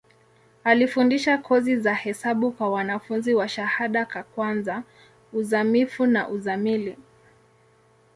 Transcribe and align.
Alifundisha 0.63 1.37
kozi 1.37 1.77
za 1.77 1.93
hesabu 1.93 2.51
kwa 2.51 2.69
wanafunzi 2.69 3.33
wa 3.33 3.47
shahada 3.47 4.05
ka 4.05 4.23
kwanza, 4.23 4.83
uzamivu 5.33 6.05
na 6.05 6.29
uzamili. 6.29 6.97